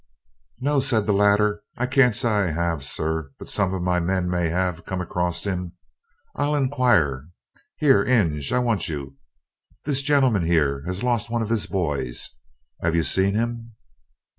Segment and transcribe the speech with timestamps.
[0.59, 4.31] "No," said the latter, "I can't say I have, sir, but some of my men
[4.31, 5.73] may have come across him.
[6.35, 7.27] I'll inquire
[7.77, 9.17] here, Ing, I want you;
[9.85, 12.31] this gentleman here has lost one of his boys,
[12.81, 13.75] have you seen him?"